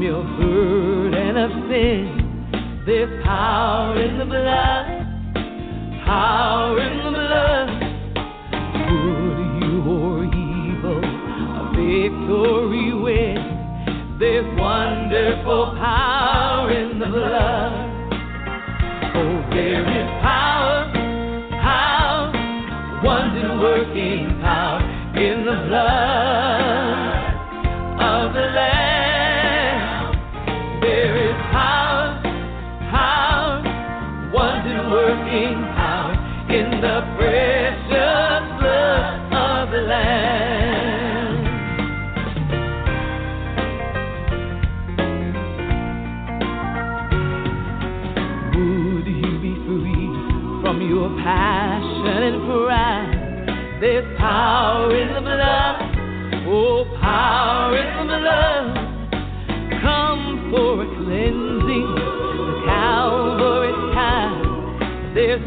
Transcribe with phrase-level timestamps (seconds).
[0.00, 2.82] from your burden of sin.
[2.86, 3.59] this power.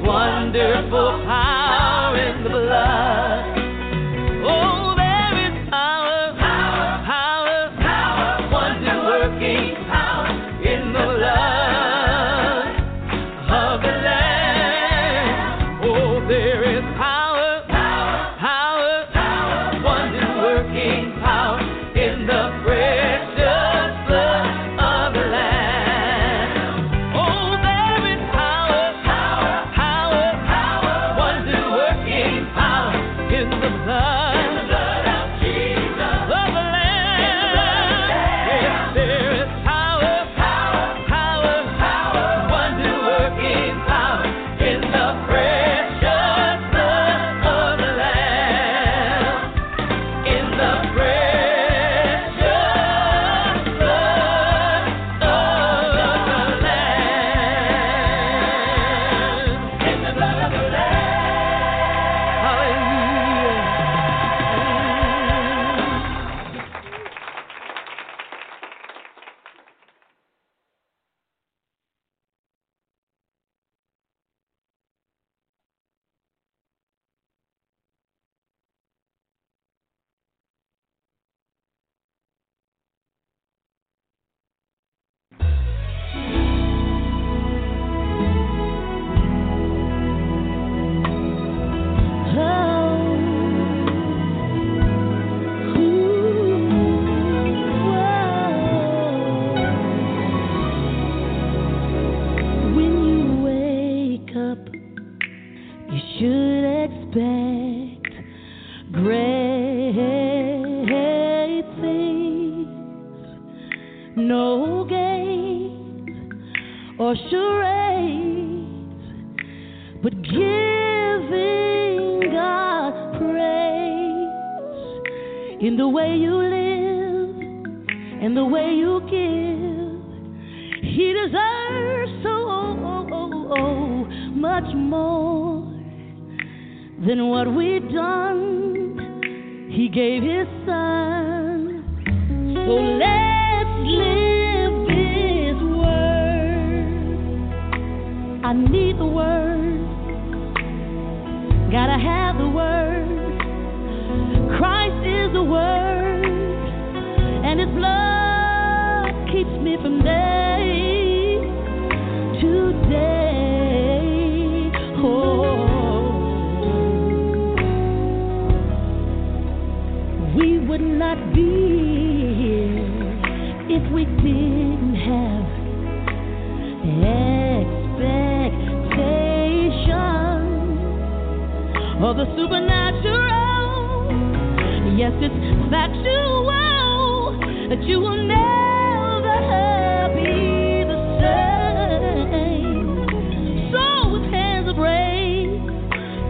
[0.04, 1.53] wonderful power.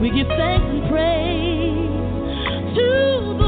[0.04, 3.43] We give thanks and praise to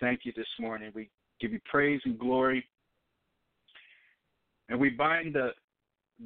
[0.00, 0.92] thank you this morning.
[0.94, 2.64] We give you praise and glory.
[4.68, 5.50] And we bind the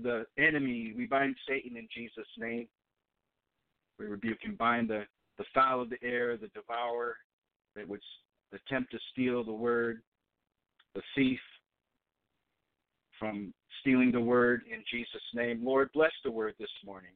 [0.02, 2.68] the enemy, we bind Satan in Jesus' name.
[3.98, 5.02] We rebuke and bind the,
[5.36, 7.16] the fowl of the air, the devourer
[7.74, 8.00] that would
[8.52, 10.02] attempt to steal the word,
[10.94, 11.40] the thief
[13.18, 15.60] from stealing the word in Jesus' name.
[15.62, 17.10] Lord, bless the word this morning.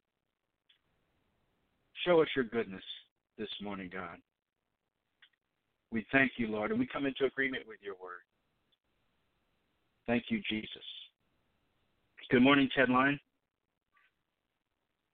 [2.05, 2.85] Show us your goodness
[3.39, 4.19] this morning, God.
[5.95, 8.19] We thank you, Lord, and we come into agreement with your word.
[10.09, 10.83] Thank you, Jesus.
[12.33, 13.19] Good morning, Ted Line.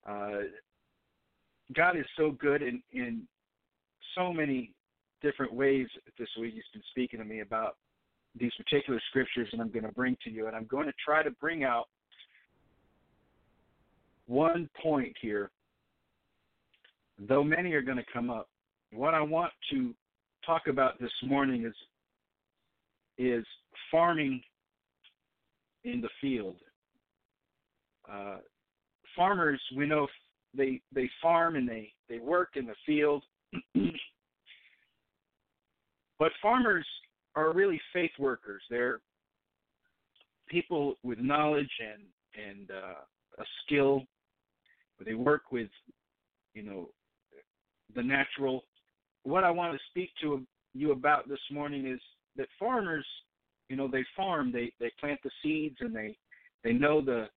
[0.08, 0.44] Uh,
[1.76, 3.28] God is so good in, in
[4.16, 4.72] so many
[5.20, 5.86] different ways
[6.18, 6.54] this week.
[6.54, 7.76] He's been speaking to me about
[8.34, 10.46] these particular scriptures, and I'm going to bring to you.
[10.46, 11.88] And I'm going to try to bring out
[14.28, 15.50] one point here,
[17.18, 18.48] though many are going to come up.
[18.92, 19.94] What I want to
[20.44, 21.74] talk about this morning is
[23.18, 23.44] is
[23.90, 24.42] farming
[25.85, 26.57] in the field.
[28.11, 28.38] Uh,
[29.16, 30.07] farmers, we know
[30.57, 33.22] they they farm and they they work in the field,
[36.18, 36.87] but farmers
[37.37, 38.62] are really faith workers.
[38.70, 39.00] They're
[40.48, 42.03] people with knowledge and
[42.48, 43.00] and uh,
[43.38, 44.03] a skill.
[45.05, 45.70] They work with,
[46.55, 46.90] you know,
[47.94, 48.64] the natural.
[49.22, 52.00] What I want to speak to you about this morning is
[52.37, 53.06] that farmers,
[53.68, 56.16] you know, they farm, they they plant the seeds, and they
[56.64, 57.28] they know the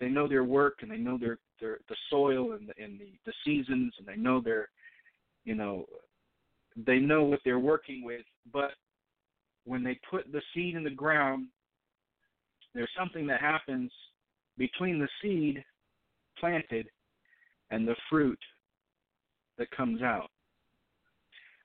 [0.00, 3.12] they know their work, and they know their their the soil and the and the,
[3.26, 4.68] the seasons, and they know their,
[5.44, 5.86] you know,
[6.76, 8.24] they know what they're working with.
[8.52, 8.72] But
[9.64, 11.46] when they put the seed in the ground,
[12.74, 13.92] there's something that happens
[14.58, 15.64] between the seed
[16.38, 16.88] planted
[17.70, 18.38] and the fruit
[19.58, 20.30] that comes out.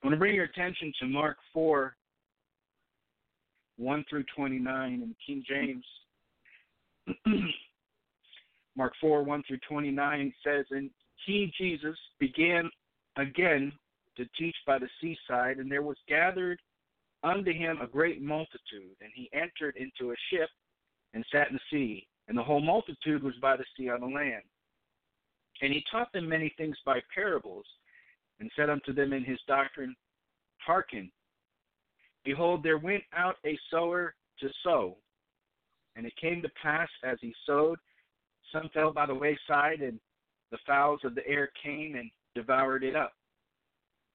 [0.01, 1.95] I want to bring your attention to Mark 4
[3.77, 5.85] 1 through 29 in King James.
[8.75, 10.89] Mark 4 1 through 29 says, And
[11.25, 12.69] he, Jesus, began
[13.17, 13.71] again
[14.17, 16.59] to teach by the seaside, and there was gathered
[17.23, 20.49] unto him a great multitude, and he entered into a ship
[21.13, 24.07] and sat in the sea, and the whole multitude was by the sea on the
[24.07, 24.43] land.
[25.61, 27.65] And he taught them many things by parables,
[28.39, 29.95] and said unto them in his doctrine,
[30.65, 31.11] Hearken,
[32.23, 34.97] behold, there went out a sower to sow.
[35.95, 37.79] And it came to pass as he sowed,
[38.51, 39.99] some fell by the wayside, and
[40.51, 43.13] the fowls of the air came and devoured it up.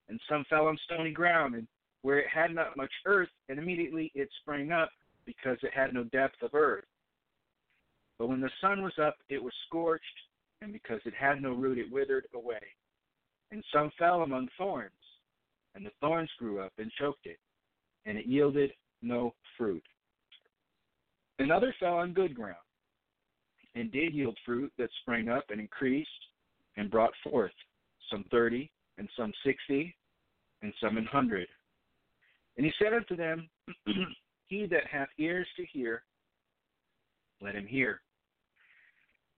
[0.09, 1.67] And some fell on stony ground, and
[2.03, 4.91] where it had not much earth, and immediately it sprang up,
[5.25, 6.85] because it had no depth of earth.
[8.19, 10.05] But when the sun was up, it was scorched,
[10.61, 12.61] and because it had no root, it withered away.
[13.53, 14.91] And some fell among thorns,
[15.75, 17.39] and the thorns grew up and choked it,
[18.07, 19.85] and it yielded no fruit.
[21.39, 22.57] And others fell on good ground,
[23.75, 26.09] and did yield fruit that sprang up and increased,
[26.79, 27.53] and brought forth
[28.11, 29.95] some thirty, and some sixty,
[30.63, 31.47] and some an hundred.
[32.57, 33.49] And he said unto them,
[34.47, 36.05] He that hath ears to hear,
[37.43, 38.01] let him hear.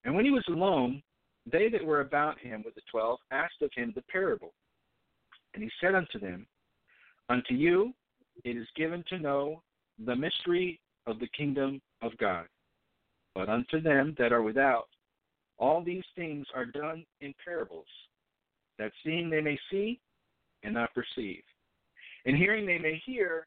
[0.05, 1.03] And when he was alone,
[1.51, 4.53] they that were about him with the twelve asked of him the parable.
[5.55, 6.47] And he said unto them,
[7.29, 7.93] Unto you
[8.45, 9.63] it is given to know
[10.05, 12.47] the mystery of the kingdom of God.
[13.35, 14.89] But unto them that are without,
[15.59, 17.87] all these things are done in parables,
[18.79, 20.01] that seeing they may see
[20.63, 21.43] and not perceive,
[22.27, 23.47] and hearing they may hear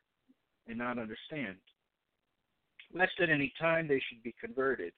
[0.67, 1.55] and not understand,
[2.93, 4.93] lest at any time they should be converted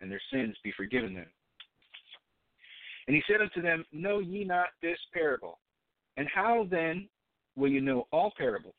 [0.00, 1.26] and their sins be forgiven them.
[3.06, 5.58] And he said unto them, Know ye not this parable?
[6.16, 7.08] And how then
[7.56, 8.74] will you know all parables?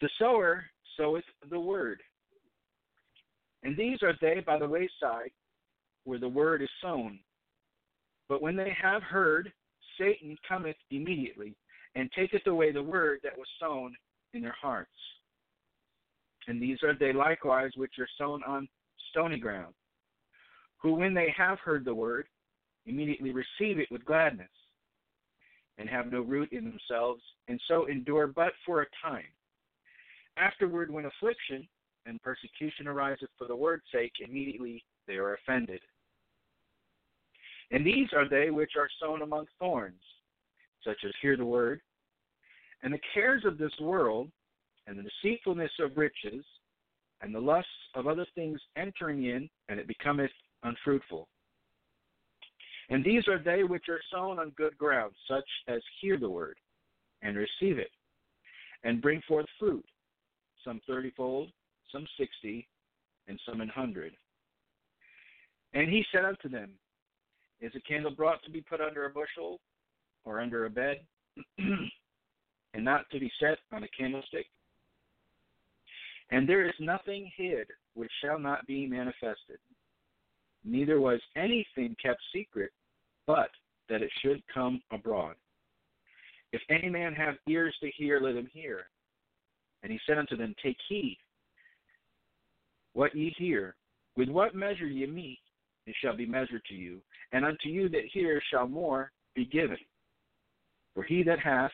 [0.00, 0.64] The sower
[0.96, 2.00] soweth the word.
[3.62, 5.30] And these are they by the wayside
[6.04, 7.18] where the word is sown.
[8.28, 9.52] But when they have heard,
[9.98, 11.54] Satan cometh immediately
[11.94, 13.94] and taketh away the word that was sown
[14.32, 14.90] in their hearts.
[16.48, 18.68] And these are they likewise which are sown on
[19.10, 19.74] stony ground,
[20.80, 22.26] who when they have heard the word,
[22.86, 24.50] immediately receive it with gladness,
[25.78, 29.24] and have no root in themselves, and so endure but for a time.
[30.36, 31.66] Afterward, when affliction
[32.06, 35.80] and persecution ariseth for the word's sake, immediately they are offended.
[37.70, 40.02] And these are they which are sown among thorns,
[40.84, 41.80] such as hear the word,
[42.82, 44.30] and the cares of this world,
[44.86, 46.44] and the deceitfulness of riches,
[47.20, 50.32] and the lusts of other things entering in, and it becometh
[50.64, 51.28] unfruitful.
[52.90, 56.56] And these are they which are sown on good ground, such as hear the word,
[57.22, 57.90] and receive it,
[58.84, 59.84] and bring forth fruit,
[60.64, 61.52] some thirtyfold,
[61.90, 62.68] some sixty,
[63.28, 64.12] and some an hundred.
[65.74, 66.70] And he said unto them,
[67.60, 69.60] Is a candle brought to be put under a bushel,
[70.24, 70.98] or under a bed,
[71.58, 74.46] and not to be set on a candlestick?
[76.30, 79.58] And there is nothing hid which shall not be manifested.
[80.64, 82.70] Neither was anything kept secret,
[83.26, 83.50] but
[83.88, 85.34] that it should come abroad.
[86.52, 88.86] If any man have ears to hear, let him hear.
[89.82, 91.18] And he said unto them, Take heed
[92.94, 93.74] what ye hear.
[94.16, 95.38] With what measure ye mete,
[95.86, 97.00] it shall be measured to you,
[97.32, 99.78] and unto you that hear shall more be given.
[100.94, 101.72] For he that hath,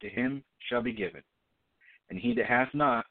[0.00, 1.22] to him shall be given,
[2.10, 3.06] and he that hath not,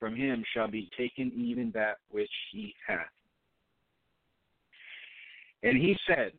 [0.00, 3.10] from him shall be taken even that which he hath.
[5.62, 6.32] And he said,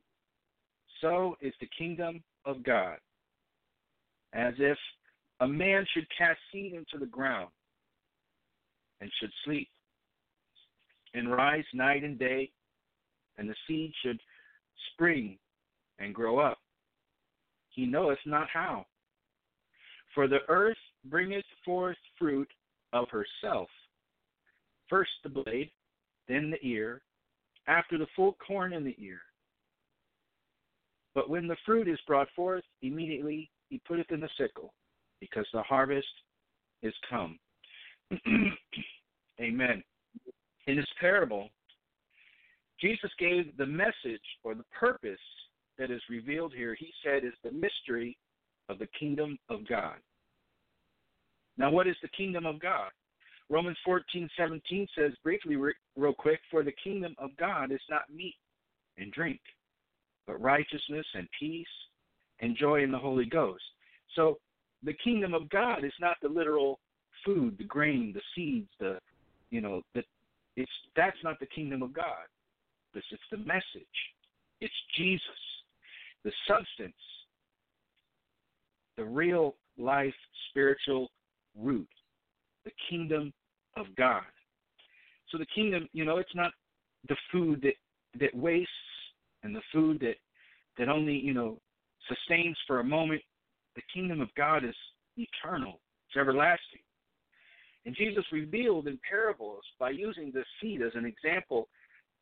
[1.01, 2.97] So is the kingdom of God,
[4.33, 4.77] as if
[5.39, 7.49] a man should cast seed into the ground
[9.01, 9.69] and should sleep
[11.13, 12.51] and rise night and day,
[13.37, 14.19] and the seed should
[14.93, 15.37] spring
[15.99, 16.59] and grow up.
[17.69, 18.85] He knoweth not how.
[20.13, 22.49] For the earth bringeth forth fruit
[22.93, 23.69] of herself.
[24.89, 25.71] First the blade,
[26.27, 27.01] then the ear,
[27.67, 29.19] after the full corn in the ear.
[31.15, 34.73] But when the fruit is brought forth, immediately he putteth in the sickle,
[35.19, 36.07] because the harvest
[36.81, 37.39] is come.
[39.41, 39.83] Amen.
[40.67, 41.49] In this parable,
[42.79, 45.19] Jesus gave the message or the purpose
[45.77, 48.17] that is revealed here, he said, is the mystery
[48.67, 49.95] of the kingdom of God.
[51.57, 52.91] Now, what is the kingdom of God?
[53.49, 58.35] Romans 14, 17 says briefly, real quick, for the kingdom of God is not meat
[58.97, 59.39] and drink,
[60.27, 61.65] but righteousness and peace
[62.41, 63.63] and joy in the Holy Ghost.
[64.15, 64.37] So
[64.83, 66.79] the kingdom of God is not the literal
[67.25, 68.99] food, the grain, the seeds, the
[69.49, 70.03] you know, the
[70.55, 72.27] it's that's not the kingdom of God.
[72.93, 73.63] This is the message.
[74.61, 75.21] It's Jesus,
[76.23, 76.93] the substance,
[78.97, 80.13] the real life
[80.49, 81.09] spiritual
[81.57, 81.87] root,
[82.65, 83.31] the kingdom
[83.77, 84.23] of God.
[85.31, 86.51] So the kingdom, you know, it's not
[87.07, 87.75] the food that
[88.19, 88.71] that wastes
[89.43, 90.15] and the food that
[90.77, 91.59] that only, you know,
[92.07, 93.21] sustains for a moment.
[93.75, 94.75] The kingdom of God is
[95.17, 95.79] eternal.
[96.07, 96.81] It's everlasting.
[97.85, 101.69] And Jesus revealed in parables by using the seed as an example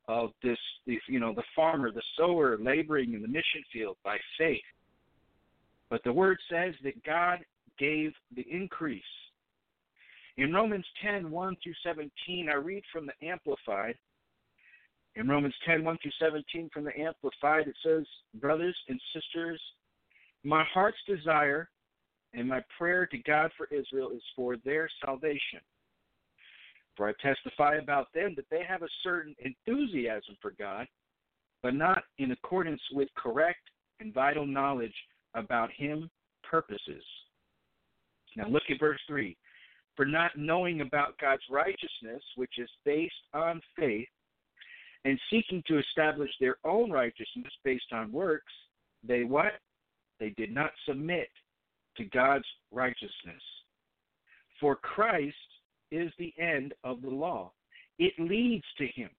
[0.08, 4.62] of this, you know, the farmer, the sower laboring in the mission field by faith.
[5.90, 7.40] But the word says that God
[7.80, 9.04] gave the increase.
[10.38, 13.96] In Romans 10, 1 through 17, I read from the Amplified.
[15.16, 19.60] In Romans 10, 1 through 17 from the Amplified, it says, Brothers and sisters,
[20.44, 21.70] my heart's desire
[22.34, 25.60] and my prayer to God for Israel is for their salvation.
[26.96, 30.88] For I testify about them that they have a certain enthusiasm for God,
[31.64, 33.70] but not in accordance with correct
[34.00, 34.94] and vital knowledge
[35.34, 36.10] about Him
[36.44, 37.04] purposes.
[38.36, 39.36] Now look at verse 3.
[39.98, 44.08] For not knowing about God's righteousness, which is based on faith,
[45.04, 48.54] and seeking to establish their own righteousness based on works,
[49.04, 49.54] they what?
[50.20, 51.30] They did not submit
[51.98, 53.42] to God's righteousness.
[54.60, 55.36] For Christ
[55.92, 57.52] is the end of the law,
[57.98, 59.10] it leads to Him,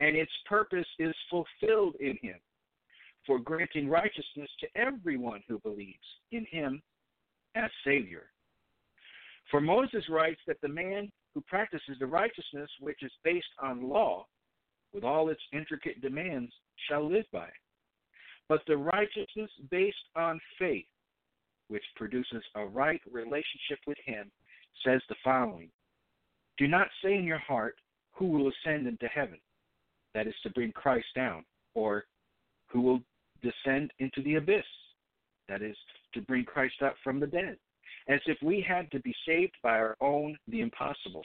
[0.00, 2.40] and its purpose is fulfilled in Him
[3.24, 5.98] for granting righteousness to everyone who believes
[6.32, 6.82] in Him
[7.54, 8.24] as Savior.
[9.50, 14.26] For Moses writes that the man who practices the righteousness which is based on law,
[14.92, 16.52] with all its intricate demands,
[16.88, 17.52] shall live by it.
[18.48, 20.86] But the righteousness based on faith
[21.68, 24.30] which produces a right relationship with Him,
[24.84, 25.70] says the following
[26.58, 27.76] Do not say in your heart,
[28.12, 29.38] Who will ascend into heaven?
[30.14, 32.04] That is to bring Christ down, or
[32.66, 33.00] who will
[33.42, 34.64] descend into the abyss?
[35.48, 35.76] That is
[36.14, 37.56] to bring Christ up from the dead,
[38.08, 41.22] as if we had to be saved by our own, the impossible.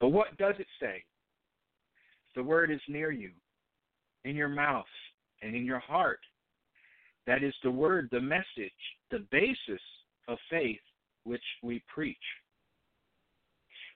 [0.00, 1.04] But what does it say?
[2.34, 3.30] The word is near you,
[4.24, 4.86] in your mouth
[5.42, 6.20] and in your heart.
[7.26, 8.72] That is the word, the message,
[9.10, 9.82] the basis
[10.28, 10.80] of faith
[11.24, 12.16] which we preach.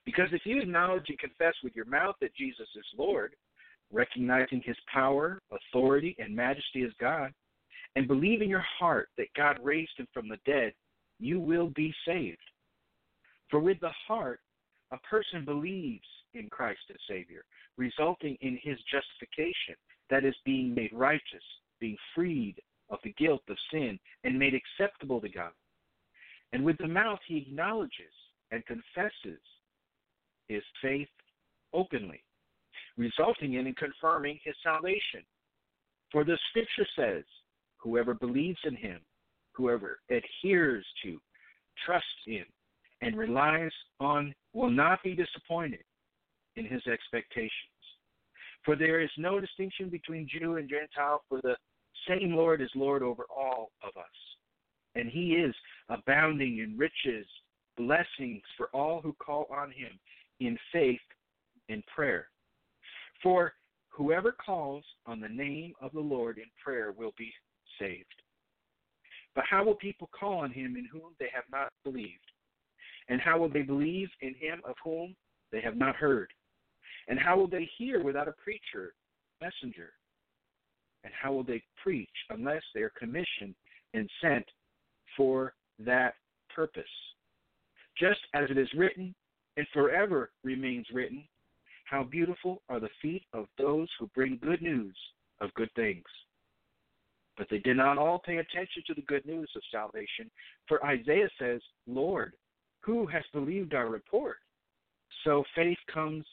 [0.05, 3.35] Because if you acknowledge and confess with your mouth that Jesus is Lord,
[3.91, 7.33] recognizing his power, authority, and majesty as God,
[7.95, 10.73] and believe in your heart that God raised him from the dead,
[11.19, 12.37] you will be saved.
[13.49, 14.39] For with the heart,
[14.91, 17.43] a person believes in Christ as Savior,
[17.77, 19.75] resulting in his justification,
[20.09, 21.43] that is, being made righteous,
[21.79, 22.55] being freed
[22.89, 25.51] of the guilt of sin and made acceptable to God.
[26.53, 28.13] And with the mouth he acknowledges
[28.51, 29.41] and confesses
[30.47, 31.09] his faith
[31.73, 32.23] openly,
[32.97, 35.23] resulting in and confirming his salvation.
[36.11, 37.23] For the scripture says,
[37.77, 39.01] whoever believes in him,
[39.57, 41.19] whoever adheres to,
[41.85, 42.45] trusts in,
[43.01, 45.83] and relies on will not be disappointed
[46.55, 47.51] in his expectations.
[48.63, 51.55] For there is no distinction between Jew and Gentile, for the
[52.07, 54.05] same Lord is Lord over all of us.
[54.95, 55.55] And he is
[55.89, 57.27] abounding in riches,
[57.77, 59.99] blessings for all who call on him
[60.39, 60.99] in faith
[61.69, 62.27] and prayer.
[63.21, 63.53] For
[63.89, 67.31] whoever calls on the name of the Lord in prayer will be
[67.79, 68.05] saved.
[69.37, 72.31] But how will people call on him in whom they have not believed?
[73.07, 75.15] And how will they believe in him of whom
[75.51, 76.29] they have not heard?
[77.07, 78.95] And how will they hear without a preacher,
[79.39, 79.91] messenger?
[81.03, 83.53] And how will they preach unless they are commissioned
[83.93, 84.45] and sent
[85.15, 85.53] for
[85.85, 86.15] that
[86.53, 86.83] purpose?
[87.95, 89.13] Just as it is written,
[89.55, 91.23] and forever remains written,
[91.85, 94.97] how beautiful are the feet of those who bring good news
[95.41, 96.05] of good things.
[97.37, 100.31] But they did not all pay attention to the good news of salvation.
[100.67, 102.33] For Isaiah says, Lord,
[102.81, 104.37] who has believed our report?
[105.23, 106.25] So faith comes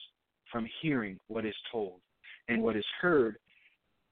[0.51, 2.01] from hearing what is told,
[2.49, 3.37] and what is heard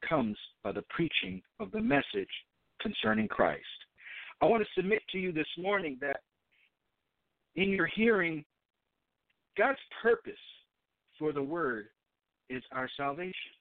[0.09, 2.29] comes by the preaching of the message
[2.81, 3.63] concerning Christ.
[4.41, 6.21] I want to submit to you this morning that
[7.55, 8.45] in your hearing,
[9.57, 10.33] God's purpose
[11.19, 11.87] for the word
[12.51, 13.53] is our salvation.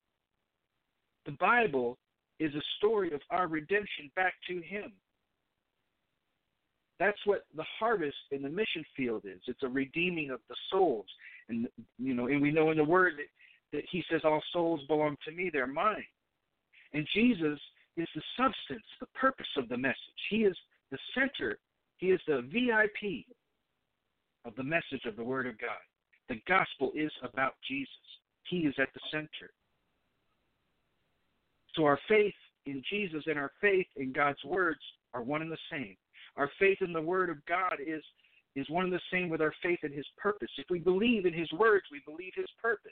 [1.25, 1.97] The Bible
[2.41, 4.91] is a story of our redemption back to Him.
[6.99, 9.39] That's what the harvest in the mission field is.
[9.47, 11.05] It's a redeeming of the souls.
[11.49, 14.81] And you know, and we know in the word that, that he says all souls
[14.87, 16.05] belong to me, they're mine.
[16.93, 17.59] And Jesus
[17.97, 19.97] is the substance, the purpose of the message.
[20.29, 20.55] He is
[20.91, 21.57] the center,
[21.97, 23.25] he is the VIP
[24.45, 25.81] of the message of the Word of God.
[26.29, 27.93] The gospel is about Jesus.
[28.49, 29.51] He is at the center.
[31.75, 32.33] So our faith
[32.65, 34.79] in Jesus and our faith in God's words
[35.13, 35.95] are one and the same.
[36.37, 38.03] Our faith in the Word of God is
[38.55, 40.49] is one and the same with our faith in His purpose.
[40.57, 42.91] If we believe in His words, we believe His purpose.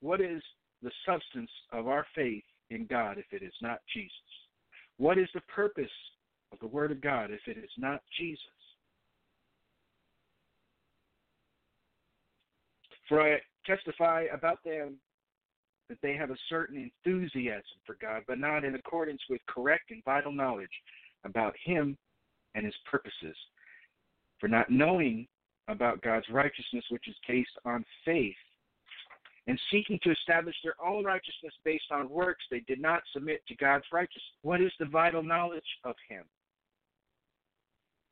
[0.00, 0.42] What is
[0.82, 4.10] the substance of our faith in God if it is not Jesus?
[4.96, 5.90] What is the purpose
[6.52, 8.40] of the Word of God if it is not Jesus?
[13.08, 14.98] For I testify about them
[15.88, 20.04] that they have a certain enthusiasm for God, but not in accordance with correct and
[20.04, 20.68] vital knowledge
[21.24, 21.96] about Him
[22.54, 23.36] and His purposes.
[24.38, 25.26] For not knowing
[25.68, 28.34] about God's righteousness, which is based on faith,
[29.46, 33.56] and seeking to establish their own righteousness based on works, they did not submit to
[33.56, 34.22] God's righteousness.
[34.42, 36.24] What is the vital knowledge of Him?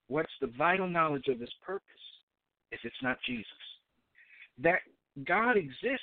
[0.08, 1.84] What's the vital knowledge of His purpose
[2.72, 3.46] if it's not Jesus?
[4.58, 4.80] That
[5.24, 6.02] God exists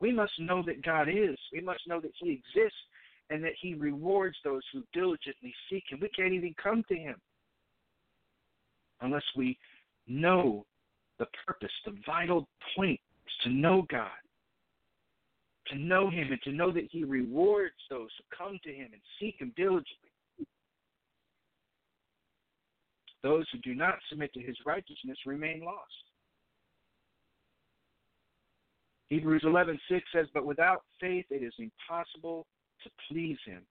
[0.00, 1.36] we must know that God is.
[1.52, 2.78] We must know that He exists
[3.30, 5.98] and that He rewards those who diligently seek Him.
[6.00, 7.16] We can't even come to Him
[9.00, 9.58] unless we
[10.06, 10.64] know
[11.18, 11.72] the purpose.
[11.84, 14.10] The vital point is to know God,
[15.68, 19.02] to know Him, and to know that He rewards those who come to Him and
[19.20, 19.94] seek Him diligently.
[23.24, 26.07] Those who do not submit to His righteousness remain lost.
[29.08, 32.46] Hebrews 11:6 says, "But without faith it is impossible
[32.82, 33.66] to please him.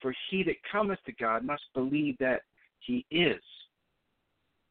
[0.00, 2.44] For he that cometh to God must believe that
[2.78, 3.42] he is,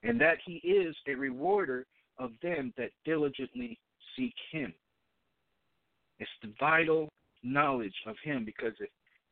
[0.04, 1.86] and that he is a rewarder
[2.18, 3.80] of them that diligently
[4.16, 4.74] seek him."
[6.20, 7.12] It's the vital
[7.44, 8.90] knowledge of him because if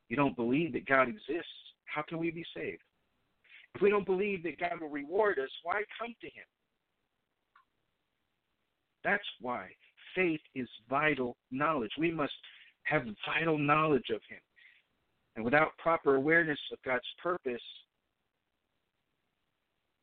[0.10, 2.84] you don't believe that God exists, how can we be saved?
[3.73, 6.45] If we don't believe that God will reward us, why come to him?
[9.03, 9.75] That's why
[10.17, 11.91] faith is vital knowledge.
[11.97, 12.34] We must
[12.84, 14.39] have vital knowledge of Him.
[15.36, 17.62] And without proper awareness of God's purpose,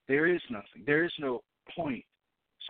[0.06, 0.84] there is nothing.
[0.86, 1.42] There is no
[1.76, 2.04] point.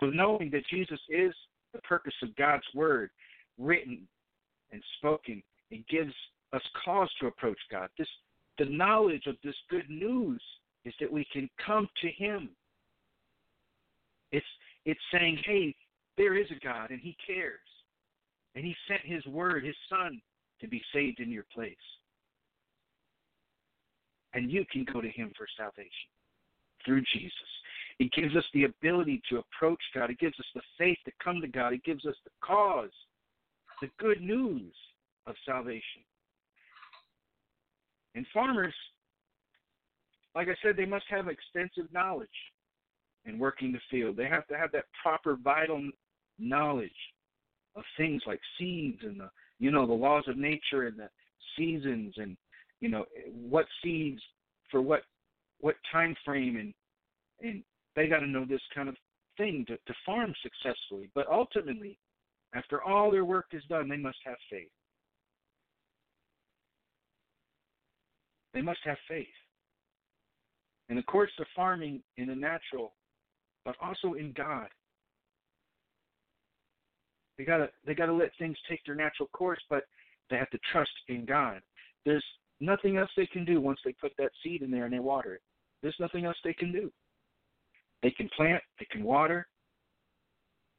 [0.00, 1.34] So, knowing that Jesus is
[1.74, 3.10] the purpose of God's Word,
[3.58, 4.08] written
[4.72, 6.14] and spoken, it gives
[6.52, 7.88] us cause to approach God.
[7.98, 8.08] This,
[8.58, 10.40] the knowledge of this good news
[10.84, 12.48] is that we can come to Him.
[14.32, 14.46] It's
[14.86, 15.74] it's saying, hey,
[16.16, 17.60] there is a God and He cares.
[18.54, 20.20] And He sent His Word, His Son,
[20.60, 21.76] to be saved in your place.
[24.32, 26.10] And you can go to Him for salvation
[26.84, 27.32] through Jesus.
[27.98, 30.10] It gives us the ability to approach God.
[30.10, 31.72] It gives us the faith to come to God.
[31.72, 32.90] It gives us the cause,
[33.80, 34.72] the good news
[35.26, 36.02] of salvation.
[38.14, 38.74] And farmers,
[40.34, 42.28] like I said, they must have extensive knowledge
[43.24, 44.16] in working the field.
[44.16, 45.90] They have to have that proper vital
[46.38, 46.90] knowledge
[47.76, 51.08] of things like seeds and the you know the laws of nature and the
[51.56, 52.36] seasons and
[52.80, 53.04] you know
[53.48, 54.20] what seeds
[54.70, 55.02] for what
[55.60, 56.74] what time frame and
[57.40, 57.62] and
[57.96, 58.96] they got to know this kind of
[59.36, 61.10] thing to, to farm successfully.
[61.14, 61.98] But ultimately,
[62.54, 64.68] after all their work is done, they must have faith.
[68.52, 69.26] They must have faith.
[70.88, 72.92] And of course, the farming in the natural,
[73.64, 74.68] but also in God.
[77.36, 79.84] They gotta they gotta let things take their natural course, but
[80.30, 81.60] they have to trust in God.
[82.04, 82.24] There's
[82.60, 85.34] nothing else they can do once they put that seed in there and they water
[85.34, 85.42] it.
[85.82, 86.92] There's nothing else they can do.
[88.02, 89.46] They can plant, they can water,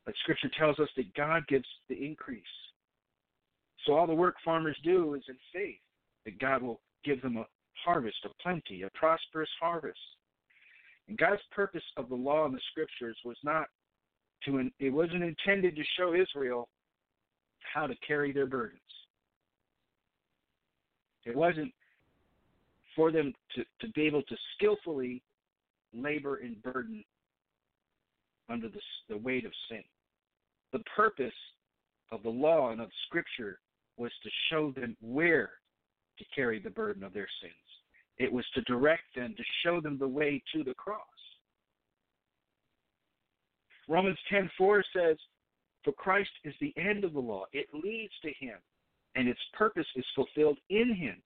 [0.06, 2.44] but Scripture tells us that God gives the increase.
[3.86, 5.80] So all the work farmers do is in faith
[6.26, 7.46] that God will give them a
[7.84, 10.00] harvest, a plenty, a prosperous harvest.
[11.08, 13.68] And God's purpose of the law and the Scriptures was not
[14.46, 16.70] to, it wasn't intended to show Israel
[17.74, 18.80] how to carry their burdens.
[21.26, 21.74] It wasn't
[22.96, 25.22] for them to, to be able to skillfully
[25.94, 27.04] labor and burden
[28.50, 28.80] under the,
[29.10, 29.84] the weight of sin.
[30.72, 31.34] The purpose
[32.12, 33.60] of the law and of Scripture
[33.98, 35.52] was to show them where
[36.20, 37.54] to carry the burden of their sins.
[38.18, 41.02] It was to direct them, to show them the way to the cross.
[43.88, 45.18] Romans 10:4 says,
[45.84, 48.60] "For Christ is the end of the law; it leads to Him,
[49.16, 51.22] and its purpose is fulfilled in Him,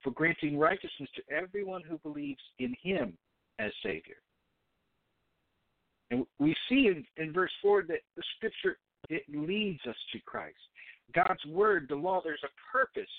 [0.00, 3.18] for granting righteousness to everyone who believes in Him
[3.58, 4.20] as Savior."
[6.10, 8.78] And we see in, in verse 4 that the Scripture
[9.08, 10.58] it leads us to Christ.
[11.14, 13.10] God's Word, the law, there's a purpose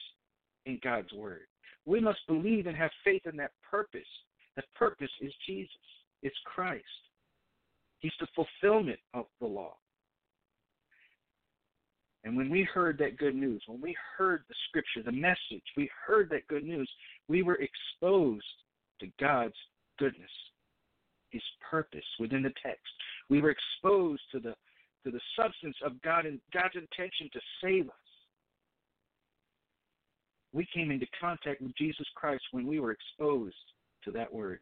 [0.66, 1.48] in God's Word.
[1.86, 4.08] We must believe and have faith in that purpose.
[4.56, 5.76] That purpose is Jesus,
[6.22, 6.84] it's Christ.
[8.04, 9.78] He's the fulfillment of the law.
[12.26, 15.90] And when we heard that good news, when we heard the scripture, the message, we
[16.06, 16.90] heard that good news,
[17.30, 18.46] we were exposed
[19.00, 19.56] to God's
[19.98, 20.30] goodness,
[21.30, 22.84] His purpose within the text.
[23.30, 24.54] We were exposed to the
[25.06, 27.96] to the substance of God and God's intention to save us.
[30.54, 33.56] We came into contact with Jesus Christ when we were exposed
[34.06, 34.60] to that word.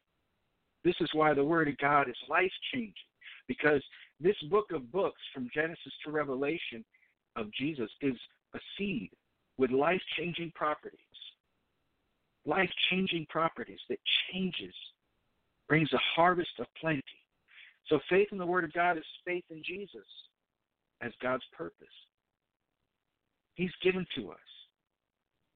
[0.83, 2.95] This is why the word of God is life changing
[3.51, 3.83] because
[4.21, 6.85] this book of books from Genesis to Revelation
[7.35, 8.15] of Jesus is
[8.55, 9.09] a seed
[9.57, 10.99] with life changing properties.
[12.45, 13.99] Life changing properties that
[14.31, 14.73] changes,
[15.67, 17.03] brings a harvest of plenty.
[17.87, 20.07] So faith in the Word of God is faith in Jesus
[21.01, 21.87] as God's purpose.
[23.55, 24.37] He's given to us.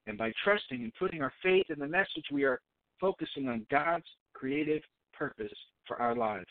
[0.06, 2.60] And by trusting and putting our faith in the message, we are
[3.00, 4.82] focusing on God's creative
[5.14, 6.46] purpose for our lives.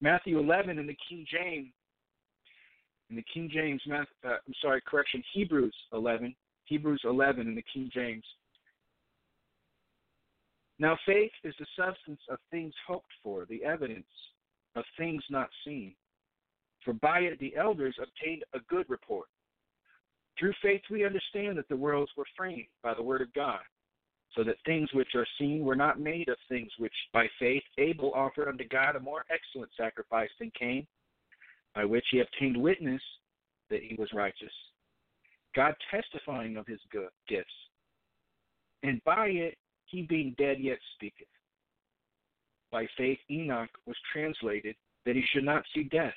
[0.00, 1.72] Matthew 11 in the King James,
[3.08, 6.34] in the King James, uh, I'm sorry, correction, Hebrews 11,
[6.64, 8.24] Hebrews 11 in the King James.
[10.78, 14.06] Now faith is the substance of things hoped for, the evidence
[14.74, 15.94] of things not seen.
[16.84, 19.28] For by it the elders obtained a good report.
[20.38, 23.60] Through faith we understand that the worlds were framed by the word of God
[24.34, 28.12] so that things which are seen were not made of things which by faith Abel
[28.14, 30.86] offered unto God a more excellent sacrifice than Cain,
[31.74, 33.02] by which he obtained witness
[33.70, 34.52] that he was righteous,
[35.54, 37.50] God testifying of his good gifts.
[38.82, 39.56] And by it
[39.86, 41.28] he being dead yet speaketh.
[42.70, 46.14] By faith Enoch was translated that he should not see death,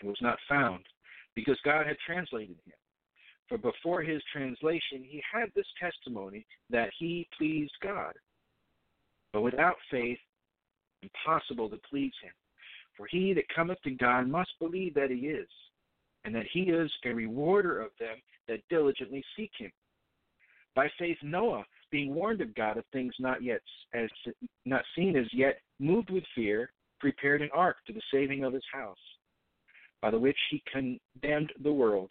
[0.00, 0.84] and was not found,
[1.34, 2.74] because God had translated him.
[3.48, 8.14] For before his translation, he had this testimony that he pleased God.
[9.32, 10.18] But without faith,
[11.02, 12.32] impossible to please him.
[12.96, 15.48] For he that cometh to God must believe that he is,
[16.24, 18.16] and that he is a rewarder of them
[18.48, 19.72] that diligently seek him.
[20.74, 23.60] By faith, Noah, being warned of God of things not yet
[23.92, 24.08] as
[24.64, 28.64] not seen as yet, moved with fear, prepared an ark to the saving of his
[28.72, 28.96] house,
[30.00, 32.10] by the which he condemned the world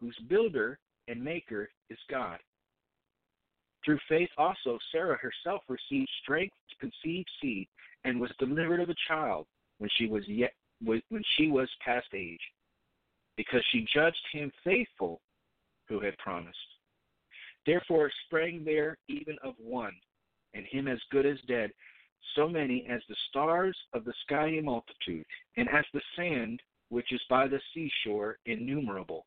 [0.00, 0.78] whose builder
[1.08, 2.38] and maker is God.
[3.84, 7.68] Through faith also Sarah herself received strength to conceive seed
[8.04, 9.46] and was delivered of a child
[9.78, 10.52] when she was yet
[10.84, 11.02] when
[11.36, 12.40] she was past age,
[13.36, 15.20] because she judged him faithful
[15.88, 16.56] who had promised.
[17.66, 19.94] Therefore sprang there even of one,
[20.54, 21.72] and him as good as dead,
[22.36, 25.26] so many as the stars of the sky in multitude,
[25.56, 29.26] and as the sand which is by the seashore innumerable.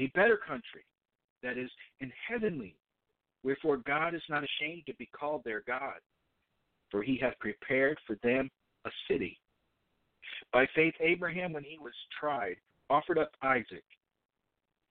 [0.00, 0.84] a better country,
[1.42, 1.70] that is,
[2.00, 2.76] in heavenly.
[3.42, 5.98] Wherefore God is not ashamed to be called their God,
[6.90, 8.50] for he hath prepared for them
[8.84, 9.38] a city.
[10.52, 12.56] By faith, Abraham, when he was tried,
[12.88, 13.84] offered up Isaac.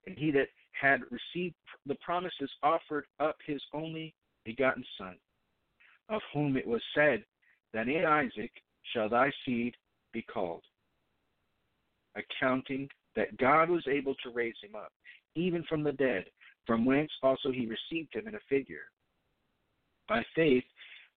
[0.06, 1.54] And he that had received
[1.86, 5.16] the promises offered up his only begotten Son,
[6.08, 7.24] of whom it was said,
[7.72, 8.50] That in Isaac
[8.92, 9.76] shall thy seed
[10.12, 10.62] be called.
[12.16, 14.92] Accounting that God was able to raise him up,
[15.34, 16.24] even from the dead,
[16.66, 18.84] from whence also he received him in a figure.
[20.08, 20.64] By faith,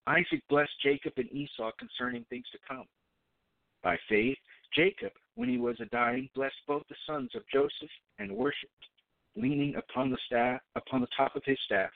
[0.06, 2.86] Isaac blessed Jacob and Esau concerning things to come.
[3.82, 4.38] By faith,
[4.76, 7.90] Jacob, when he was a dying, blessed both the sons of Joseph
[8.20, 8.72] and worshipped,
[9.36, 11.92] leaning upon the staff upon the top of his staff.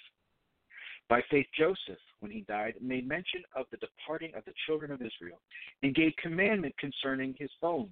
[1.10, 5.02] By faith Joseph, when he died, made mention of the departing of the children of
[5.02, 5.40] Israel,
[5.84, 7.92] and gave commandment concerning his bones.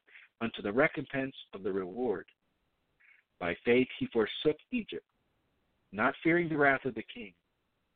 [0.41, 2.25] unto the recompense of the reward.
[3.39, 5.05] By faith he forsook Egypt,
[5.91, 7.33] not fearing the wrath of the king,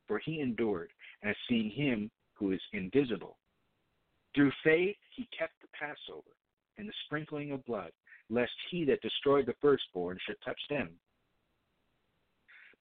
[0.08, 0.92] for he endured,
[1.24, 3.38] as seeing him who is invisible.
[4.34, 6.36] Through faith he kept the Passover
[6.78, 7.92] and the sprinkling of blood,
[8.30, 10.90] lest he that destroyed the firstborn should touch them.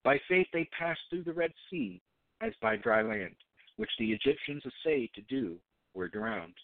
[0.02, 2.00] By faith they passed through the Red Sea
[2.40, 3.36] as by dry land,
[3.76, 5.58] which the Egyptians essayed to do,
[5.94, 6.54] were drowned.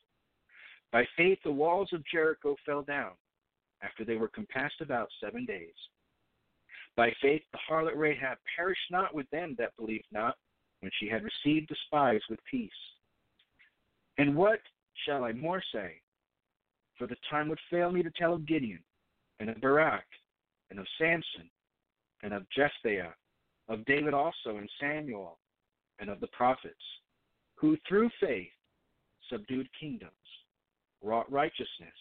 [0.93, 3.13] By faith the walls of Jericho fell down
[3.83, 5.75] after they were compassed about seven days.
[6.97, 10.37] By faith the harlot Rahab perished not with them that believed not,
[10.81, 12.71] when she had received the spies with peace.
[14.19, 14.61] And what
[15.07, 16.01] shall I more say?
[16.99, 18.83] For the time would fail me to tell of Gideon,
[19.39, 20.05] and of Barak,
[20.71, 21.49] and of Samson,
[22.23, 23.15] and of Jephthah,
[23.69, 25.39] of David also, and Samuel,
[25.99, 26.75] and of the prophets,
[27.55, 28.53] who through faith
[29.31, 30.13] subdued kingdoms,
[31.03, 31.95] wrought righteousness,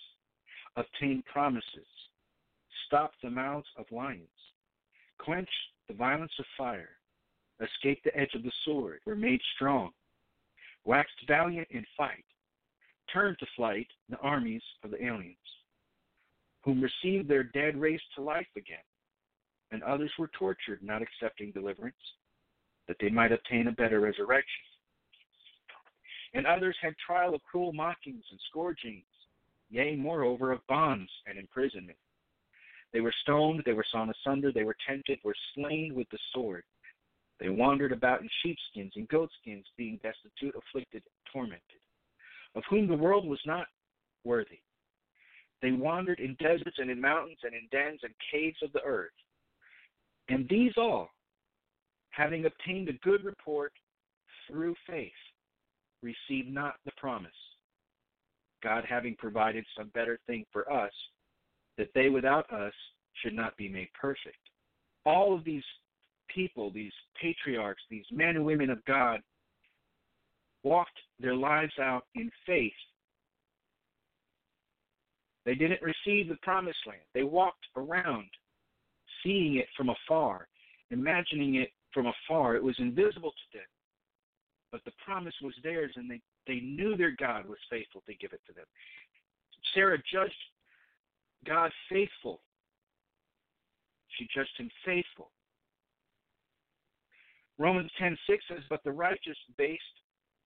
[0.75, 1.87] obtained promises,
[2.85, 4.27] stopped the mouths of lions,
[5.17, 5.51] quenched
[5.87, 6.89] the violence of fire,
[7.61, 9.91] escaped the edge of the sword, were made strong,
[10.85, 12.25] waxed valiant in fight,
[13.11, 15.35] turned to flight the armies of the aliens,
[16.63, 18.77] whom received their dead raised to life again,
[19.71, 21.95] and others were tortured, not accepting deliverance,
[22.87, 24.63] that they might obtain a better resurrection.
[26.33, 29.03] And others had trial of cruel mockings and scourgings,
[29.69, 31.97] yea, moreover, of bonds and imprisonment.
[32.93, 36.63] They were stoned, they were sawn asunder, they were tempted, were slain with the sword.
[37.39, 41.61] They wandered about in sheepskins and goatskins, being destitute, afflicted, tormented,
[42.55, 43.67] of whom the world was not
[44.23, 44.59] worthy.
[45.61, 49.11] They wandered in deserts and in mountains and in dens and caves of the earth.
[50.29, 51.09] And these all,
[52.11, 53.73] having obtained a good report
[54.47, 55.11] through faith,
[56.01, 57.31] received not the promise,
[58.63, 60.91] God having provided some better thing for us,
[61.77, 62.73] that they without us
[63.21, 64.37] should not be made perfect.
[65.05, 65.63] All of these
[66.33, 66.91] people, these
[67.21, 69.21] patriarchs, these men and women of God,
[70.63, 72.71] walked their lives out in faith.
[75.45, 77.01] They didn't receive the promised land.
[77.13, 78.27] They walked around,
[79.23, 80.47] seeing it from afar,
[80.91, 82.55] imagining it from afar.
[82.55, 83.67] It was invisible to them.
[84.71, 88.33] But the promise was theirs, and they, they knew their God was faithful to give
[88.33, 88.65] it to them.
[89.73, 90.33] Sarah judged
[91.45, 92.41] God faithful.
[94.17, 95.31] She judged him faithful.
[97.57, 99.83] Romans 10:6 says, "But the righteous based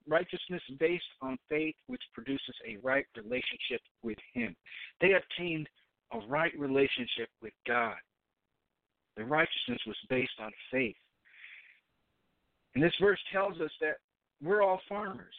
[0.05, 4.55] righteousness based on faith, which produces a right relationship with Him."
[4.99, 5.69] They obtained
[6.11, 7.97] a right relationship with God.
[9.15, 10.97] The righteousness was based on faith.
[12.73, 13.99] And this verse tells us that
[14.41, 15.35] we're all farmers.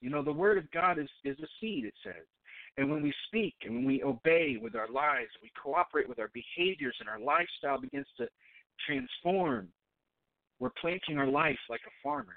[0.00, 2.24] You know, the word of God is, is a seed, it says.
[2.76, 6.30] And when we speak and when we obey with our lives, we cooperate with our
[6.32, 8.28] behaviors and our lifestyle begins to
[8.86, 9.68] transform.
[10.58, 12.36] We're planting our life like a farmer.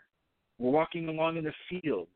[0.57, 2.07] We're walking along in the field.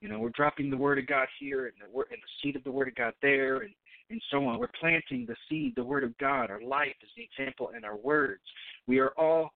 [0.00, 2.64] You know, we're dropping the word of God here and the, and the seed of
[2.64, 3.72] the word of God there and,
[4.08, 4.58] and so on.
[4.58, 6.50] We're planting the seed, the word of God.
[6.50, 8.42] Our life is the example in our words.
[8.86, 9.50] We are all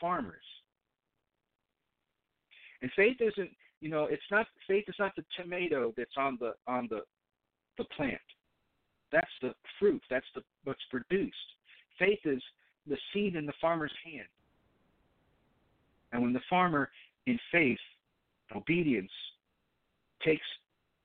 [0.00, 0.44] farmers.
[2.82, 3.50] And faith isn't,
[3.80, 7.00] you know, it's not faith is not the tomato that's on the on the
[7.78, 8.20] the plant.
[9.12, 10.02] That's the fruit.
[10.10, 11.36] That's the what's produced.
[11.98, 12.42] Faith is
[12.86, 14.28] the seed in the farmer's hand.
[16.12, 16.90] And when the farmer
[17.26, 17.78] in faith,
[18.54, 19.10] obedience,
[20.24, 20.46] takes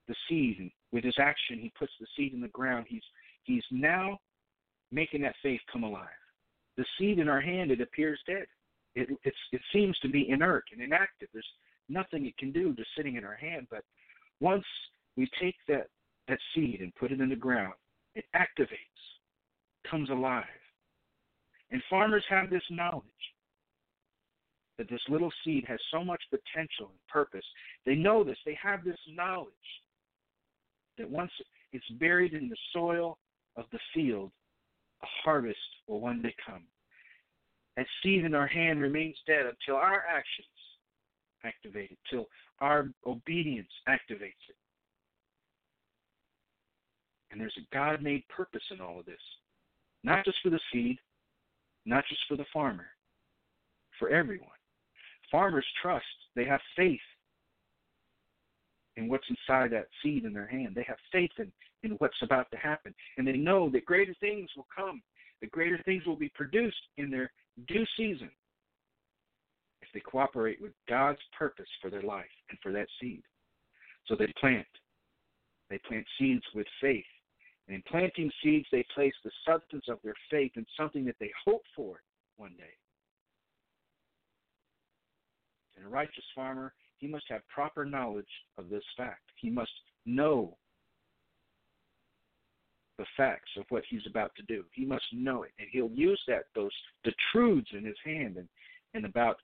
[0.08, 3.02] the seed and with his action he puts the seed in the ground, he's
[3.44, 4.18] he's now
[4.90, 6.08] making that faith come alive.
[6.76, 8.46] The seed in our hand it appears dead.
[8.94, 11.28] It it seems to be inert and inactive.
[11.32, 11.46] There's
[11.88, 13.66] nothing it can do just sitting in our hand.
[13.70, 13.84] But
[14.40, 14.64] once
[15.16, 15.88] we take that
[16.28, 17.74] that seed and put it in the ground,
[18.14, 18.76] it activates,
[19.90, 20.44] comes alive.
[21.70, 23.04] And farmers have this knowledge
[24.78, 27.44] that this little seed has so much potential and purpose.
[27.86, 29.52] They know this, they have this knowledge
[30.98, 31.30] that once
[31.72, 33.18] it's buried in the soil
[33.56, 34.30] of the field,
[35.02, 36.64] a harvest will one day come.
[37.76, 40.46] That seed in our hand remains dead until our actions
[41.44, 42.26] activate it, till
[42.60, 44.56] our obedience activates it.
[47.30, 49.16] And there's a God made purpose in all of this.
[50.04, 50.98] Not just for the seed,
[51.86, 52.86] not just for the farmer,
[53.98, 54.48] for everyone.
[55.30, 56.04] Farmers trust,
[56.36, 57.00] they have faith
[58.96, 60.74] in what's inside that seed in their hand.
[60.74, 61.50] They have faith in,
[61.82, 62.94] in what's about to happen.
[63.16, 65.02] And they know that greater things will come,
[65.40, 67.32] that greater things will be produced in their
[67.66, 68.30] due season
[69.82, 73.22] if they cooperate with God's purpose for their life and for that seed.
[74.06, 74.66] So they plant.
[75.70, 77.04] They plant seeds with faith.
[77.68, 81.30] And in planting seeds, they place the substance of their faith in something that they
[81.44, 82.00] hope for
[82.36, 82.74] one day.
[85.76, 88.26] And a righteous farmer, he must have proper knowledge
[88.58, 89.22] of this fact.
[89.36, 89.70] He must
[90.04, 90.56] know
[92.98, 94.64] the facts of what he's about to do.
[94.72, 95.52] He must know it.
[95.58, 96.72] And he'll use that, those
[97.04, 98.48] the truths in his hand and,
[98.94, 99.36] and about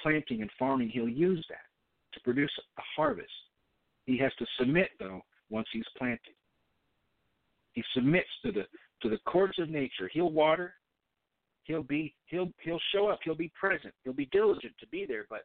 [0.00, 1.66] planting and farming, he'll use that
[2.12, 3.30] to produce a harvest.
[4.04, 6.34] He has to submit though once he's planted.
[7.72, 8.64] He submits to the
[9.02, 10.10] to the courts of nature.
[10.12, 10.74] He'll water.
[11.64, 13.20] He'll be he'll he'll show up.
[13.22, 13.92] He'll be present.
[14.04, 15.42] He'll be diligent to be there, but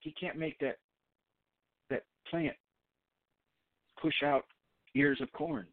[0.00, 0.76] he can't make that
[1.90, 2.56] that plant
[4.00, 4.44] push out
[4.94, 5.66] ears of corn.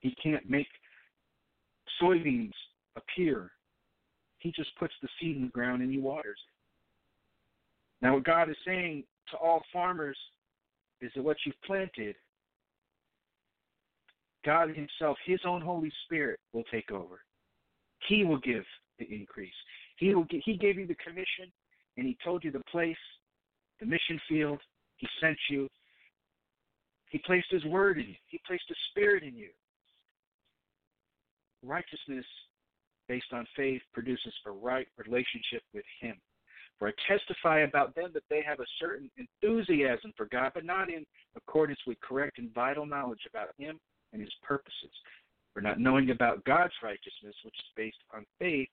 [0.00, 0.68] He can't make
[2.00, 2.52] soybeans
[2.96, 3.50] appear.
[4.38, 8.04] He just puts the seed in the ground and he waters it.
[8.04, 10.18] Now, what God is saying to all farmers
[11.00, 12.14] is that what you've planted,
[14.44, 17.20] God Himself, His own Holy Spirit, will take over.
[18.08, 18.64] He will give
[18.98, 19.52] the increase.
[19.96, 20.26] He will.
[20.30, 21.50] He gave you the commission,
[21.96, 22.96] and He told you the place
[23.80, 24.60] the mission field.
[24.96, 25.68] He sent you.
[27.10, 28.14] He placed His word in you.
[28.28, 29.50] He placed His Spirit in you.
[31.66, 32.24] Righteousness
[33.08, 36.16] based on faith produces a right relationship with Him.
[36.78, 40.90] For I testify about them that they have a certain enthusiasm for God, but not
[40.90, 41.06] in
[41.36, 43.78] accordance with correct and vital knowledge about Him
[44.12, 44.90] and His purposes.
[45.54, 48.68] For not knowing about God's righteousness, which is based on faith,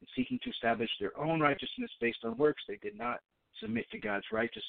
[0.00, 3.20] and seeking to establish their own righteousness based on works, they did not
[3.60, 4.62] submit to God's righteousness.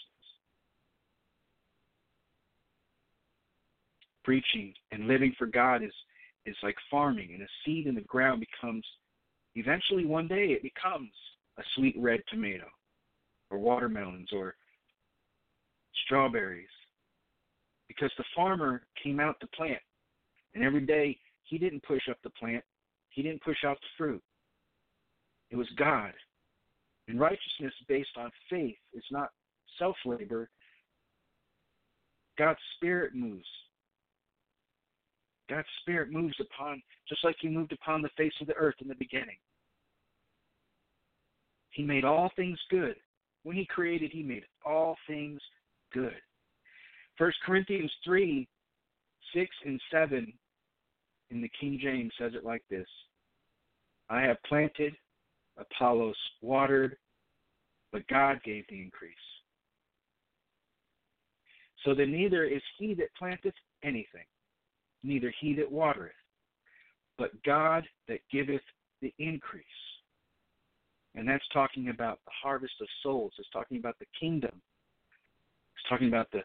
[4.23, 5.93] Preaching and living for God is,
[6.47, 8.85] is like farming, and a seed in the ground becomes,
[9.55, 11.11] eventually one day, it becomes
[11.57, 12.65] a sweet red tomato,
[13.49, 14.55] or watermelons, or
[16.05, 16.67] strawberries.
[17.87, 19.81] Because the farmer came out to plant,
[20.55, 22.63] and every day he didn't push up the plant,
[23.09, 24.21] he didn't push out the fruit.
[25.49, 26.13] It was God
[27.07, 29.29] and righteousness based on faith is not
[29.79, 30.49] self labor.
[32.37, 33.47] God's Spirit moves.
[35.49, 38.87] God's Spirit moves upon, just like He moved upon the face of the earth in
[38.87, 39.37] the beginning.
[41.71, 42.95] He made all things good.
[43.43, 45.41] When He created, He made all things
[45.93, 46.15] good.
[47.17, 48.47] First Corinthians 3
[49.33, 50.33] 6 and 7
[51.31, 52.87] in the King James says it like this
[54.09, 54.95] I have planted,
[55.57, 56.97] Apollos watered,
[57.91, 59.15] but God gave the increase.
[61.85, 64.25] So that neither is he that planteth anything,
[65.03, 66.11] neither he that watereth,
[67.17, 68.61] but God that giveth
[69.01, 69.65] the increase.
[71.15, 73.33] And that's talking about the harvest of souls.
[73.39, 74.51] It's talking about the kingdom.
[74.53, 76.41] It's talking about the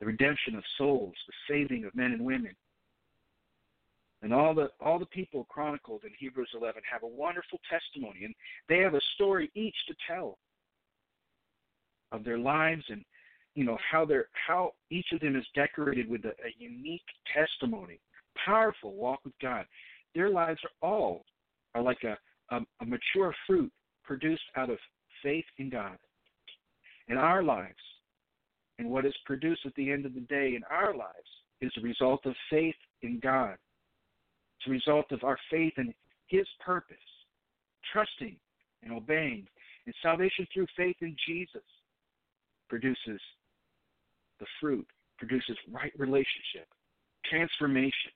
[0.00, 2.56] the redemption of souls, the saving of men and women.
[4.22, 8.34] And all the all the people chronicled in Hebrews 11 have a wonderful testimony, and
[8.68, 10.38] they have a story each to tell
[12.12, 13.04] of their lives and
[13.60, 17.04] you know how they're how each of them is decorated with a, a unique
[17.34, 18.00] testimony,
[18.44, 19.64] powerful walk with God.
[20.14, 21.24] Their lives are all
[21.74, 22.16] are like a,
[22.54, 23.70] a, a mature fruit
[24.04, 24.78] produced out of
[25.22, 25.98] faith in God.
[27.08, 27.74] And our lives
[28.78, 31.30] and what is produced at the end of the day in our lives
[31.60, 33.56] is a result of faith in God
[34.60, 35.94] it's a result of our faith in
[36.26, 36.96] His purpose,
[37.92, 38.36] trusting
[38.82, 39.46] and obeying.
[39.86, 41.64] And salvation through faith in Jesus
[42.68, 43.20] produces
[44.40, 44.86] the fruit,
[45.18, 46.66] produces right relationship,
[47.24, 48.10] transformation.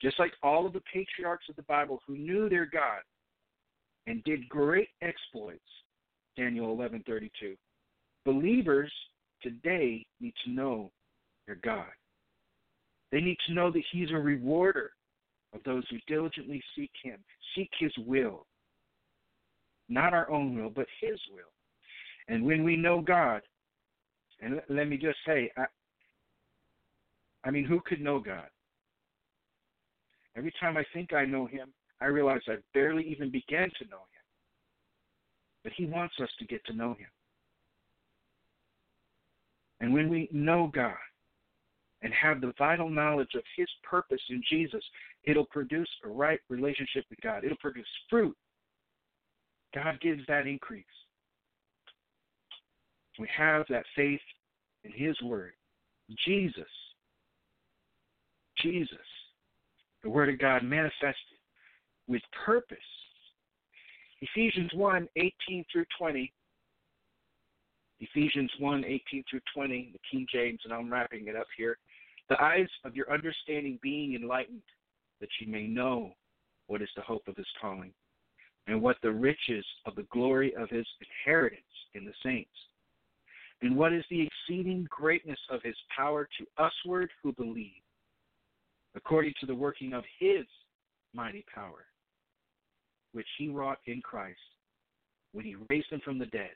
[0.00, 3.00] Just like all of the patriarchs of the Bible who knew their God
[4.06, 5.60] and did great exploits,
[6.36, 7.56] Daniel 11:32.
[8.24, 8.92] Believers
[9.42, 10.90] today need to know
[11.46, 11.90] their God.
[13.12, 14.92] They need to know that He's a rewarder
[15.54, 18.46] of those who diligently seek Him, seek His will,
[19.88, 21.52] not our own will, but His will.
[22.28, 23.42] And when we know God,
[24.44, 25.64] and let me just say, I,
[27.44, 28.46] I mean, who could know God?
[30.36, 34.04] Every time I think I know Him, I realize I barely even began to know
[34.12, 34.22] Him.
[35.62, 37.08] But He wants us to get to know Him.
[39.80, 40.94] And when we know God,
[42.02, 44.84] and have the vital knowledge of His purpose in Jesus,
[45.24, 47.44] it'll produce a right relationship with God.
[47.44, 48.36] It'll produce fruit.
[49.74, 50.84] God gives that increase.
[53.18, 54.20] We have that faith
[54.84, 55.52] in His Word.
[56.26, 56.64] Jesus,
[58.60, 58.98] Jesus,
[60.02, 61.38] the Word of God manifested
[62.06, 62.78] with purpose.
[64.20, 66.32] Ephesians 1 18 through 20.
[68.00, 71.78] Ephesians 1 18 through 20, the King James, and I'm wrapping it up here
[72.28, 74.62] the eyes of your understanding being enlightened,
[75.20, 76.12] that you may know
[76.66, 77.92] what is the hope of his calling,
[78.66, 81.62] and what the riches of the glory of his inheritance
[81.94, 82.50] in the saints,
[83.64, 87.70] and what is the exceeding greatness of his power to usward who believe,
[88.94, 90.44] according to the working of his
[91.14, 91.86] mighty power,
[93.12, 94.38] which he wrought in Christ
[95.32, 96.50] when he raised him from the dead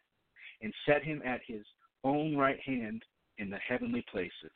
[0.60, 1.64] and set him at his
[2.04, 3.02] own right hand
[3.38, 4.52] in the heavenly places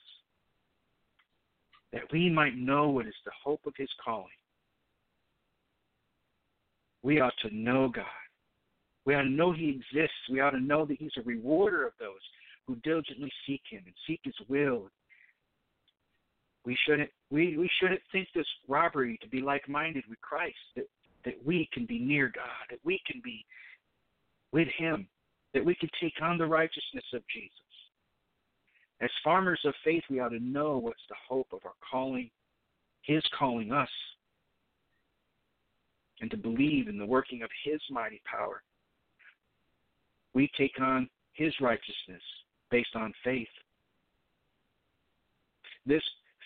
[1.91, 4.27] that we might know what is the hope of his calling.
[7.03, 8.05] We ought to know God.
[9.07, 10.17] We ought to know he exists.
[10.31, 12.21] We ought to know that he's a rewarder of those
[12.67, 14.89] who diligently seek him and seek his will.
[16.65, 20.87] We shouldn't we, we shouldn't think this robbery to be like minded with Christ, that,
[21.25, 23.45] that we can be near God, that we can be
[24.53, 25.09] with him,
[25.55, 27.57] that we can take on the righteousness of Jesus.
[29.01, 32.31] As farmers of faith, we ought to know what's the hope of our calling,
[33.03, 33.89] His calling us,
[36.21, 38.63] and to believe in the working of His mighty power.
[40.35, 42.23] We take on His righteousness
[42.73, 43.47] based on faith.
[45.87, 46.03] This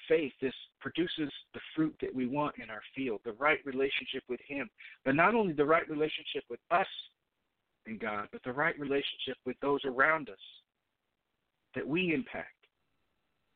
[0.09, 4.41] faith, this produces the fruit that we want in our field, the right relationship with
[4.47, 4.69] Him.
[5.05, 6.87] But not only the right relationship with us
[7.87, 10.37] and God, but the right relationship with those around us
[11.75, 12.49] that we impact,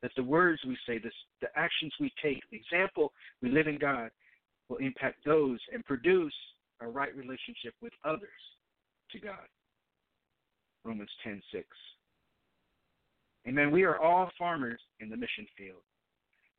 [0.02, 3.12] that the words we say, this, the actions we take, the example
[3.42, 4.10] we live in God
[4.68, 6.34] will impact those and produce
[6.80, 8.28] a right relationship with others
[9.10, 9.48] to God.
[10.84, 11.64] Romans 10:6.
[13.49, 13.70] Amen.
[13.70, 15.82] We are all farmers in the mission field.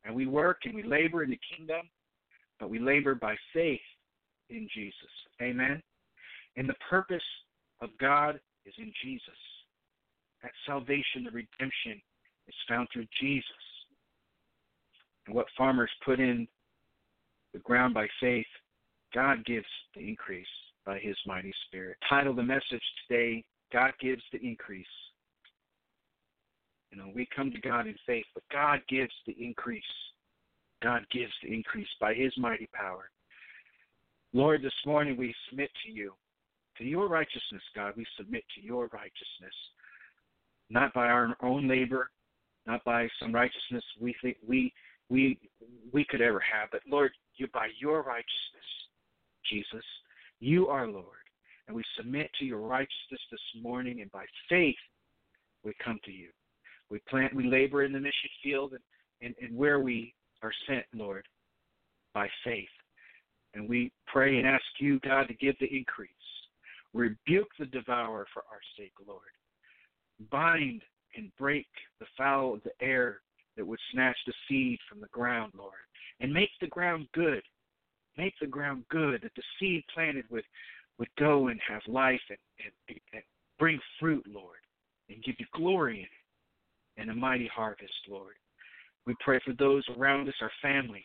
[0.04, 1.88] And we work and we labor in the kingdom,
[2.58, 3.80] but we labor by faith
[4.50, 4.94] in Jesus.
[5.40, 5.80] Amen.
[6.56, 7.22] And the purpose
[7.80, 9.28] of God is in Jesus.
[10.42, 12.02] That salvation, the redemption,
[12.48, 13.46] is found through Jesus.
[15.26, 16.48] And what farmers put in
[17.52, 18.46] the ground by faith,
[19.14, 20.46] God gives the increase
[20.84, 21.96] by his mighty spirit.
[22.08, 24.86] Title the message today, God gives the increase.
[26.92, 29.82] You know, we come to God in faith, but God gives the increase.
[30.82, 33.10] God gives the increase by his mighty power.
[34.32, 36.12] Lord, this morning we submit to you.
[36.78, 39.54] To your righteousness, God, we submit to your righteousness
[40.72, 42.10] not by our own labor,
[42.66, 44.72] not by some righteousness we think we
[45.10, 45.38] we
[45.92, 48.68] we could ever have, but Lord, you by your righteousness,
[49.50, 49.84] Jesus,
[50.40, 51.26] you are Lord,
[51.66, 54.76] and we submit to your righteousness this morning, and by faith
[55.62, 56.30] we come to you.
[56.92, 58.80] We plant, we labor in the mission field, and,
[59.22, 61.26] and, and where we are sent, Lord,
[62.14, 62.68] by faith,
[63.54, 66.10] and we pray and ask you, God, to give the increase.
[66.92, 69.22] Rebuke the devourer for our sake, Lord
[70.30, 70.82] bind
[71.16, 71.66] and break
[72.00, 73.20] the fowl of the air
[73.56, 75.72] that would snatch the seed from the ground, Lord,
[76.20, 77.42] and make the ground good.
[78.16, 80.44] Make the ground good that the seed planted would
[80.98, 82.38] would go and have life and,
[82.88, 83.22] and, and
[83.58, 84.58] bring fruit, Lord,
[85.08, 86.21] and give you glory in it
[86.96, 88.34] and a mighty harvest, Lord.
[89.06, 91.04] We pray for those around us, our families,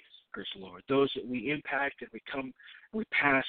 [0.56, 2.54] Lord, those that we impact and we come
[2.94, 3.44] we pass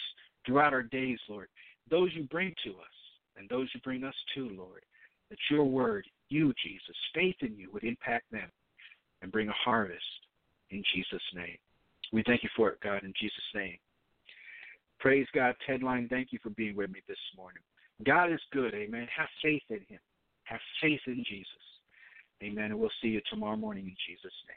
[0.47, 1.49] throughout our days, Lord,
[1.91, 2.97] those you bring to us
[3.37, 4.83] and those you bring us to, Lord,
[5.31, 8.51] that your word, you, Jesus, faith in you would impact them
[9.23, 10.03] and bring a harvest
[10.71, 11.57] in Jesus' name.
[12.13, 13.77] We thank you for it, God, in Jesus' name.
[14.99, 16.09] Praise God, Ted Line.
[16.09, 17.63] Thank you for being with me this morning.
[18.05, 19.07] God is good, amen.
[19.17, 20.01] Have faith in Him.
[20.45, 21.68] Have faith in Jesus.
[22.43, 22.67] Amen.
[22.67, 24.57] And we'll see you tomorrow morning in Jesus' name.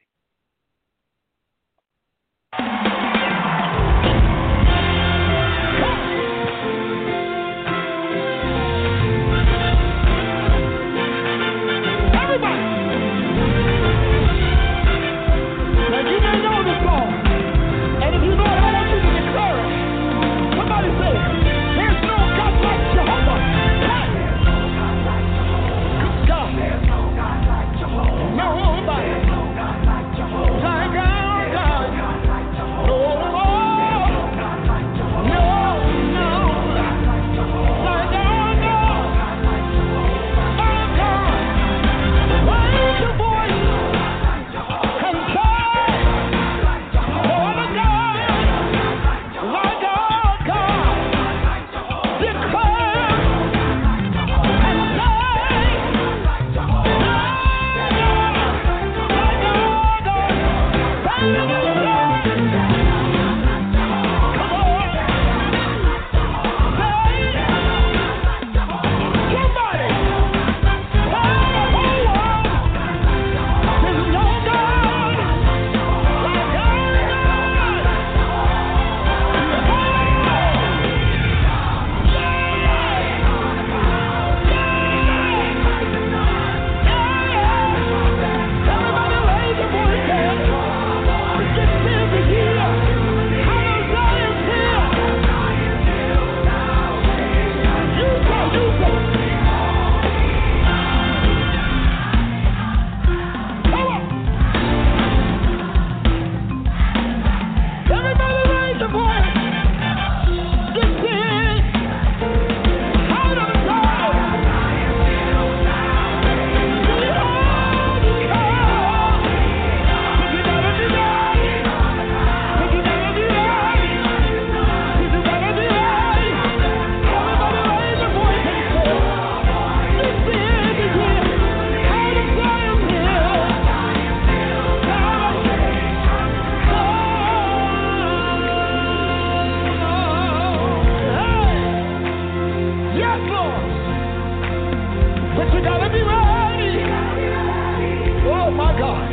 [148.56, 149.08] my God.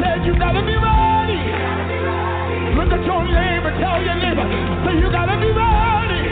[0.00, 1.40] Said you gotta be ready.
[2.76, 4.46] Look at your neighbor, tell your neighbor,
[4.84, 6.22] say you gotta be ready.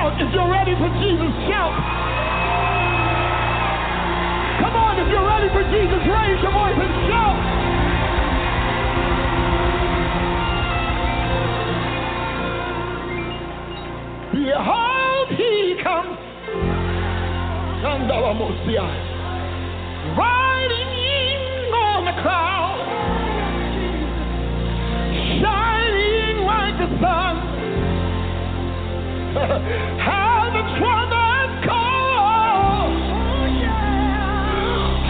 [0.00, 0.20] shout.
[0.20, 1.74] If you're ready for Jesus, shout.
[4.60, 7.38] Come on, if you're ready for Jesus, raise your voice and shout.
[14.32, 16.18] Behold, he comes.
[20.16, 22.78] Riding in on the cloud,
[25.40, 27.19] shining like the sun.
[29.30, 30.60] How the.
[31.70, 32.30] Oh.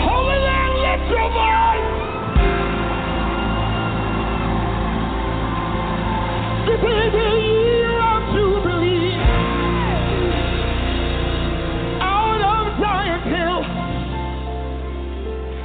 [0.04, 1.88] Holy Land, lift your voice.
[6.68, 9.16] This is the year of Jubilee.
[12.02, 12.64] Out of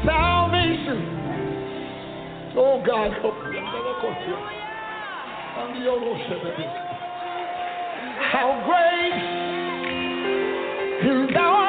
[0.06, 1.00] salvation.
[2.56, 3.60] Oh, God, help me.
[5.58, 6.85] Oh,
[8.36, 9.16] how great
[11.08, 11.65] is our